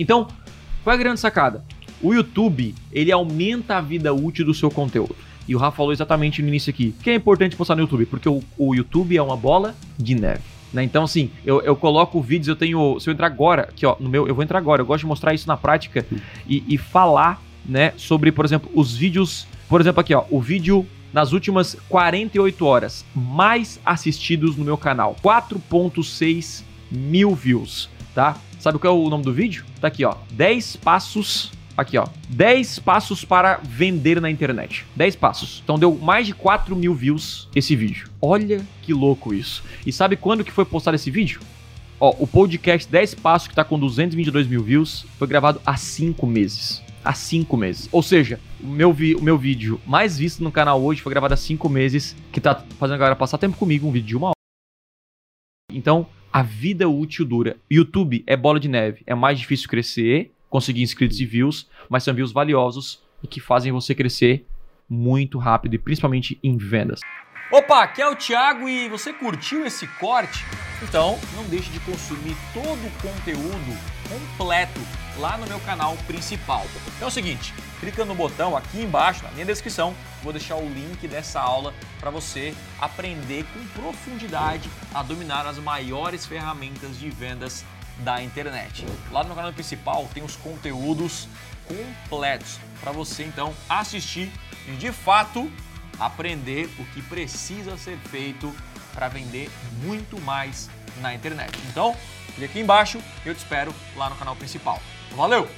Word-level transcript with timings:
Então, 0.00 0.26
qual 0.82 0.92
é 0.92 0.98
a 0.98 0.98
grande 0.98 1.20
sacada? 1.20 1.62
O 2.02 2.14
YouTube, 2.14 2.74
ele 2.90 3.12
aumenta 3.12 3.76
a 3.76 3.80
vida 3.82 4.14
útil 4.14 4.46
do 4.46 4.54
seu 4.54 4.70
conteúdo. 4.70 5.14
E 5.46 5.54
o 5.54 5.58
Rafa 5.58 5.76
falou 5.76 5.92
exatamente 5.92 6.40
no 6.40 6.48
início 6.48 6.70
aqui. 6.70 6.94
que 7.02 7.10
é 7.10 7.14
importante 7.14 7.54
postar 7.54 7.76
no 7.76 7.82
YouTube? 7.82 8.06
Porque 8.06 8.28
o, 8.28 8.42
o 8.56 8.74
YouTube 8.74 9.14
é 9.14 9.22
uma 9.22 9.36
bola 9.36 9.74
de 9.98 10.14
neve. 10.14 10.40
Né? 10.72 10.82
Então, 10.84 11.04
assim, 11.04 11.30
eu, 11.44 11.60
eu 11.60 11.76
coloco 11.76 12.20
vídeos, 12.22 12.48
eu 12.48 12.56
tenho. 12.56 12.98
Se 12.98 13.10
eu 13.10 13.12
entrar 13.12 13.26
agora, 13.26 13.62
aqui, 13.62 13.84
ó, 13.84 13.96
no 14.00 14.08
meu, 14.08 14.26
eu 14.26 14.34
vou 14.34 14.42
entrar 14.42 14.58
agora, 14.58 14.80
eu 14.80 14.86
gosto 14.86 15.00
de 15.00 15.06
mostrar 15.06 15.34
isso 15.34 15.46
na 15.46 15.56
prática 15.56 16.06
e, 16.48 16.64
e 16.66 16.78
falar, 16.78 17.42
né, 17.66 17.92
sobre, 17.96 18.32
por 18.32 18.44
exemplo, 18.44 18.70
os 18.74 18.96
vídeos. 18.96 19.46
Por 19.68 19.80
exemplo, 19.80 20.00
aqui, 20.00 20.14
ó, 20.14 20.24
o 20.30 20.40
vídeo 20.40 20.86
nas 21.12 21.32
últimas 21.32 21.76
48 21.88 22.64
horas 22.64 23.04
mais 23.14 23.80
assistidos 23.84 24.56
no 24.56 24.64
meu 24.64 24.78
canal. 24.78 25.16
4.6 25.22 26.62
mil 26.90 27.34
views, 27.34 27.90
tá? 28.14 28.36
Sabe 28.58 28.78
qual 28.78 28.94
é 28.94 28.98
o 28.98 29.08
nome 29.08 29.24
do 29.24 29.32
vídeo? 29.32 29.64
Tá 29.80 29.88
aqui, 29.88 30.04
ó. 30.04 30.14
10 30.32 30.76
passos 30.76 31.52
Aqui, 31.80 31.96
ó. 31.96 32.06
10 32.28 32.80
passos 32.80 33.24
para 33.24 33.58
vender 33.62 34.20
na 34.20 34.30
internet. 34.30 34.84
10 34.94 35.16
passos. 35.16 35.62
Então 35.64 35.78
deu 35.78 35.96
mais 35.96 36.26
de 36.26 36.34
4 36.34 36.76
mil 36.76 36.94
views 36.94 37.48
esse 37.54 37.74
vídeo. 37.74 38.10
Olha 38.20 38.60
que 38.82 38.92
louco 38.92 39.32
isso. 39.32 39.64
E 39.86 39.90
sabe 39.90 40.14
quando 40.14 40.44
que 40.44 40.52
foi 40.52 40.66
postado 40.66 40.96
esse 40.96 41.10
vídeo? 41.10 41.40
Ó, 41.98 42.14
o 42.18 42.26
podcast 42.26 42.90
10 42.90 43.14
passos 43.14 43.48
que 43.48 43.54
tá 43.54 43.64
com 43.64 43.78
222 43.78 44.46
mil 44.46 44.62
views 44.62 45.06
foi 45.18 45.26
gravado 45.26 45.58
há 45.64 45.74
5 45.74 46.26
meses. 46.26 46.82
Há 47.02 47.14
5 47.14 47.56
meses. 47.56 47.88
Ou 47.90 48.02
seja, 48.02 48.38
o 48.62 48.66
meu, 48.66 48.92
vi 48.92 49.14
o 49.14 49.22
meu 49.22 49.38
vídeo 49.38 49.80
mais 49.86 50.18
visto 50.18 50.44
no 50.44 50.52
canal 50.52 50.82
hoje 50.82 51.00
foi 51.00 51.10
gravado 51.10 51.32
há 51.32 51.36
5 51.36 51.66
meses, 51.68 52.14
que 52.30 52.42
tá 52.42 52.62
fazendo 52.78 52.96
a 52.96 52.98
galera 52.98 53.16
passar 53.16 53.38
tempo 53.38 53.56
comigo, 53.56 53.88
um 53.88 53.90
vídeo 53.90 54.08
de 54.08 54.16
uma 54.18 54.28
hora. 54.28 54.39
Então, 55.72 56.06
a 56.32 56.42
vida 56.42 56.88
útil 56.88 57.24
dura. 57.24 57.56
YouTube 57.70 58.22
é 58.26 58.36
bola 58.36 58.60
de 58.60 58.68
neve, 58.68 59.02
é 59.06 59.14
mais 59.14 59.38
difícil 59.38 59.68
crescer, 59.68 60.32
conseguir 60.48 60.82
inscritos 60.82 61.20
e 61.20 61.26
views, 61.26 61.68
mas 61.88 62.02
são 62.02 62.14
views 62.14 62.32
valiosos 62.32 63.02
e 63.22 63.26
que 63.26 63.40
fazem 63.40 63.72
você 63.72 63.94
crescer 63.94 64.46
muito 64.88 65.38
rápido 65.38 65.74
e 65.74 65.78
principalmente 65.78 66.38
em 66.42 66.56
vendas. 66.56 67.00
Opa, 67.52 67.82
aqui 67.82 68.00
é 68.00 68.08
o 68.08 68.14
Thiago 68.14 68.68
e 68.68 68.88
você 68.88 69.12
curtiu 69.12 69.66
esse 69.66 69.86
corte? 69.98 70.44
Então 70.82 71.18
não 71.34 71.44
deixe 71.44 71.70
de 71.70 71.80
consumir 71.80 72.36
todo 72.54 72.86
o 72.86 72.90
conteúdo 73.02 73.78
completo 74.08 74.80
lá 75.20 75.36
no 75.36 75.46
meu 75.46 75.60
canal 75.60 75.96
principal. 76.06 76.66
Então 76.96 77.06
é 77.06 77.10
o 77.10 77.10
seguinte, 77.10 77.52
clica 77.78 78.04
no 78.04 78.14
botão 78.14 78.56
aqui 78.56 78.80
embaixo 78.80 79.22
na 79.22 79.30
minha 79.32 79.44
descrição, 79.44 79.94
vou 80.22 80.32
deixar 80.32 80.56
o 80.56 80.66
link 80.66 81.06
dessa 81.06 81.40
aula 81.40 81.74
para 82.00 82.10
você 82.10 82.54
aprender 82.80 83.44
com 83.52 83.80
profundidade 83.80 84.68
a 84.94 85.02
dominar 85.02 85.46
as 85.46 85.58
maiores 85.58 86.24
ferramentas 86.24 86.98
de 86.98 87.10
vendas 87.10 87.64
da 87.98 88.22
internet. 88.22 88.86
Lá 89.12 89.22
no 89.22 89.34
canal 89.34 89.52
principal 89.52 90.08
tem 90.14 90.22
os 90.22 90.36
conteúdos 90.36 91.28
completos 91.68 92.58
para 92.80 92.90
você 92.90 93.24
então 93.24 93.54
assistir 93.68 94.32
e 94.66 94.72
de 94.72 94.90
fato 94.90 95.50
aprender 96.00 96.68
o 96.78 96.84
que 96.86 97.02
precisa 97.02 97.76
ser 97.76 97.98
feito 97.98 98.54
para 98.92 99.08
vender 99.08 99.50
muito 99.82 100.20
mais 100.20 100.68
na 101.00 101.14
internet. 101.14 101.56
Então, 101.68 101.94
clique 102.34 102.44
aqui 102.44 102.60
embaixo 102.60 102.98
e 103.24 103.28
eu 103.28 103.34
te 103.34 103.38
espero 103.38 103.72
lá 103.96 104.10
no 104.10 104.16
canal 104.16 104.34
principal. 104.34 104.80
Valeu! 105.14 105.48